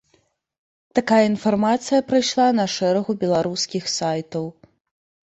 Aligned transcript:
Такая 0.99 1.17
інфармацыя 1.31 2.05
прайшла 2.07 2.47
на 2.59 2.65
шэрагу 2.75 3.15
беларускіх 3.25 3.83
сайтаў. 3.97 4.49